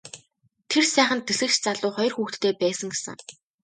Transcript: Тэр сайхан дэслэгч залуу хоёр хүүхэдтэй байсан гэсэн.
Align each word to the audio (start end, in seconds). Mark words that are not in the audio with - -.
Тэр 0.69 0.85
сайхан 0.93 1.19
дэслэгч 1.27 1.55
залуу 1.65 1.91
хоёр 1.97 2.13
хүүхэдтэй 2.15 2.53
байсан 2.61 2.87
гэсэн. 2.91 3.17